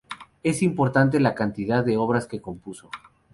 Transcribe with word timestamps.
Es 0.41 0.63
importante 0.63 1.19
la 1.19 1.35
cantidad 1.35 1.85
de 1.85 1.95
obras 1.97 2.25
que 2.25 2.41
compuso. 2.41 2.89